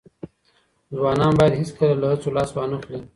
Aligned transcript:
ځوانان 0.95 1.33
باید 1.39 1.57
هیڅکله 1.61 1.93
له 2.01 2.07
هڅو 2.11 2.29
لاس 2.37 2.49
وانخلي. 2.53 2.99